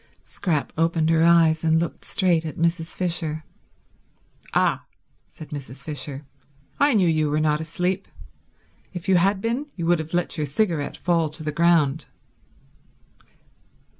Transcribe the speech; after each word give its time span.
Scrap 0.23 0.73
opened 0.79 1.11
her 1.11 1.21
eyes 1.23 1.63
and 1.63 1.79
looked 1.79 2.05
straight 2.05 2.43
at 2.43 2.57
Mrs. 2.57 2.87
Fisher. 2.95 3.43
"Ah," 4.55 4.83
said 5.29 5.49
Mrs. 5.49 5.83
Fisher, 5.83 6.25
"I 6.79 6.95
knew 6.95 7.07
you 7.07 7.29
were 7.29 7.39
not 7.39 7.61
asleep. 7.61 8.07
If 8.95 9.07
you 9.07 9.17
had 9.17 9.41
been 9.41 9.67
you 9.75 9.85
would 9.85 9.99
have 9.99 10.15
let 10.15 10.37
your 10.39 10.47
cigarette 10.47 10.97
fall 10.97 11.29
to 11.29 11.43
the 11.43 11.51
ground." 11.51 12.05